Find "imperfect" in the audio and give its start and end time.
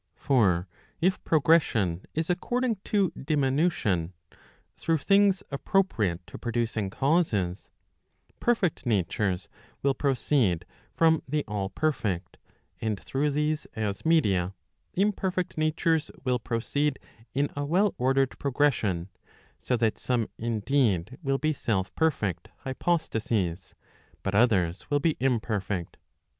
14.95-15.55, 25.19-25.97